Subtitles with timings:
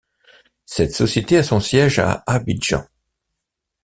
[0.65, 2.83] Cette société a son siège à Abidjan.